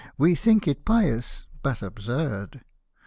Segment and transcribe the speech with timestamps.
[0.17, 2.61] We think it pious, but absurd.